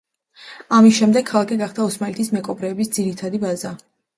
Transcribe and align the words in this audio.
ამის 0.77 0.95
შემდეგ 0.99 1.27
ქალაქი 1.27 1.59
გახდა 1.61 1.87
ოსმალეთის 1.91 2.33
მეკობრეების 2.39 2.91
ძირითადი 2.97 3.43
ბაზა. 3.45 3.75